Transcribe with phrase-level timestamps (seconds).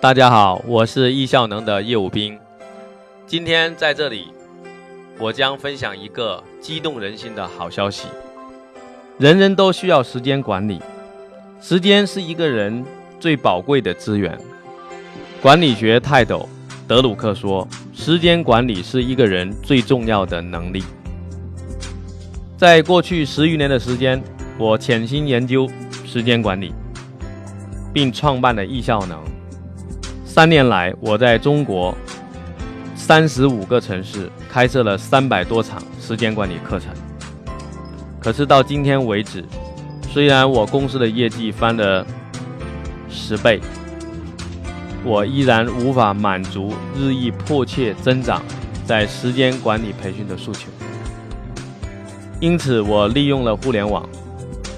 [0.00, 2.38] 大家好，我是易效能的业务兵。
[3.26, 4.28] 今天在这里，
[5.18, 8.06] 我将分享一个激动人心的好消息。
[9.18, 10.80] 人人都需要时间管理，
[11.60, 12.84] 时间是一个人
[13.18, 14.38] 最宝贵的资源。
[15.42, 16.48] 管理学泰斗
[16.86, 20.84] 德鲁克说：“时间管理是一个人最重要的能力。”
[22.56, 24.22] 在过去十余年的时间，
[24.58, 25.68] 我潜心研究
[26.06, 26.72] 时间管理，
[27.92, 29.20] 并创办了易效能。
[30.38, 31.92] 三年来，我在中国
[32.94, 36.92] 三十五个城市开设了三百多场时间管理课程。
[38.20, 39.44] 可是到今天为止，
[40.08, 42.06] 虽然我公司的业绩翻了
[43.10, 43.60] 十倍，
[45.02, 48.40] 我依然无法满足日益迫切增长
[48.86, 50.68] 在时间管理培训的诉求。
[52.38, 54.08] 因此，我利用了互联网，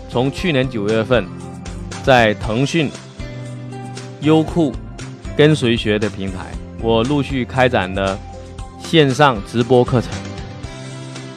[0.09, 1.27] 从去年九月份，
[2.02, 2.91] 在腾讯、
[4.23, 4.73] 优酷。
[5.41, 8.19] 跟随学的平台，我陆续开展了
[8.79, 10.10] 线上直播课程。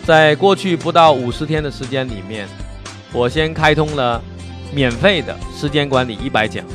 [0.04, 2.46] 在过去不到五十天的时间里面，
[3.14, 4.22] 我先开通了
[4.74, 6.66] 免费的时间管理一百讲。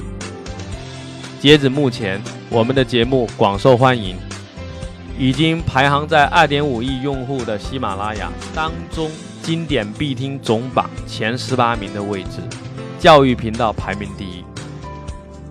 [1.38, 2.18] 截止目前，
[2.48, 4.16] 我们的节目广受欢迎，
[5.18, 9.10] 已经排行在二点五亿用户的喜马拉雅当中
[9.42, 12.40] 经典必听总榜前十八名的位置，
[12.98, 14.37] 教育频道排名第一。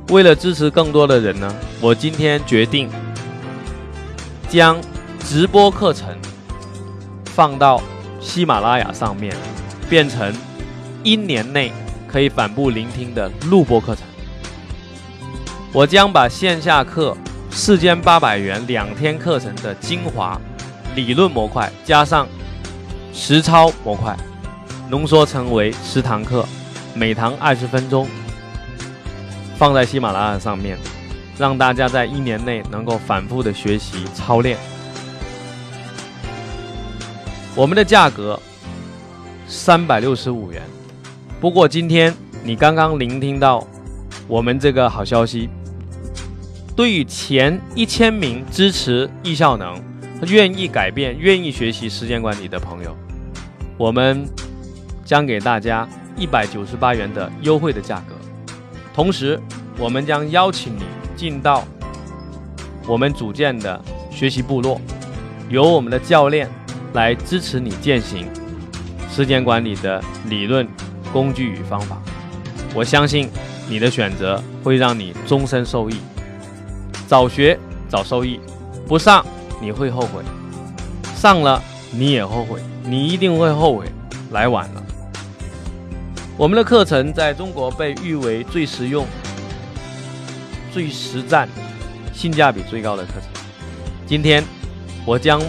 [0.10, 2.90] 为了支持更多的人呢，我今天决定
[4.48, 4.80] 将
[5.20, 6.08] 直播课程
[7.26, 7.82] 放到
[8.22, 9.36] 喜马拉雅上面，
[9.90, 10.34] 变成
[11.04, 11.74] 一年内
[12.08, 14.06] 可以反复聆听的录播课程。
[15.74, 17.16] 我将把线下课
[17.52, 20.40] 四千八百元两天课程的精华
[20.96, 22.26] 理论模块加上
[23.14, 24.16] 实操模块，
[24.90, 26.48] 浓缩成为十堂课，
[26.94, 28.08] 每堂二十分钟。
[29.58, 30.78] 放在喜马拉雅上面，
[31.36, 34.56] 让大家在一年内能够反复的学习操练。
[37.56, 38.40] 我们的价格
[39.48, 40.62] 三百六十五元。
[41.42, 43.66] 不过今天你刚刚聆听到
[44.28, 45.50] 我们这个好消息，
[46.76, 49.76] 对于前一千名支持易效能、
[50.28, 52.96] 愿意改变、愿意学习时间管理的朋友，
[53.76, 54.24] 我们
[55.04, 58.17] 将给大家一百九十八元的优惠的价格。
[58.98, 59.40] 同时，
[59.78, 60.82] 我们将邀请你
[61.16, 61.64] 进到
[62.88, 64.82] 我们组建的学习部落，
[65.50, 66.50] 由我们的教练
[66.94, 68.28] 来支持你践行
[69.08, 70.68] 时间管理的理论、
[71.14, 72.02] 工具与方法。
[72.74, 73.30] 我相信
[73.70, 75.98] 你的选择会让你终身受益。
[77.06, 77.56] 早学
[77.88, 78.40] 早受益，
[78.88, 79.24] 不上
[79.62, 80.24] 你会后悔，
[81.16, 83.86] 上了你也后悔，你一定会后悔
[84.32, 84.84] 来晚了。
[86.38, 89.08] 我们的课程在中国被誉为最实用、
[90.72, 91.50] 最实战、
[92.14, 93.24] 性价比最高的课程。
[94.06, 94.44] 今天，
[95.04, 95.42] 我将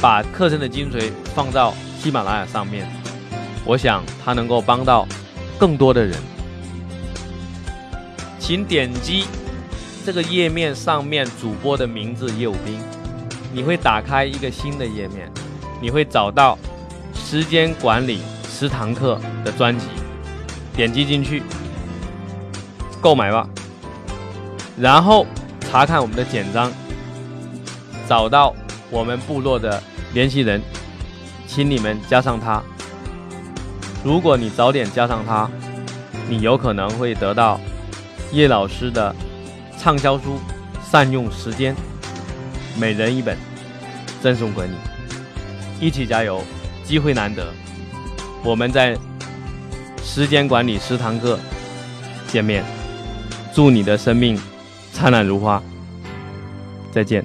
[0.00, 2.90] 把课程的精髓放到喜马拉雅上面，
[3.66, 5.06] 我想它能够帮到
[5.58, 6.16] 更多的人。
[8.38, 9.26] 请点击
[10.06, 12.80] 这个页面上面主播的名字“业务兵”，
[13.52, 15.30] 你会打开一个新的页面，
[15.82, 16.58] 你会找到
[17.14, 18.20] 时间管理。
[18.52, 19.86] 十堂课的专辑，
[20.76, 21.42] 点击进去
[23.00, 23.48] 购买吧。
[24.78, 25.26] 然后
[25.60, 26.70] 查看我们的简章，
[28.06, 28.54] 找到
[28.90, 29.82] 我们部落的
[30.12, 30.60] 联系人，
[31.46, 32.62] 请你们加上他。
[34.04, 35.48] 如果你早点加上他，
[36.28, 37.58] 你有可能会得到
[38.32, 39.14] 叶老师的
[39.78, 40.38] 畅销书
[40.90, 41.74] 《善用时间》，
[42.78, 43.36] 每人一本，
[44.20, 44.74] 赠送给你。
[45.80, 46.42] 一起加油，
[46.84, 47.46] 机会难得。
[48.44, 48.98] 我们在
[50.02, 51.38] 时间管理十堂课
[52.26, 52.64] 见面，
[53.54, 54.38] 祝你的生命
[54.92, 55.62] 灿烂如花，
[56.90, 57.24] 再见。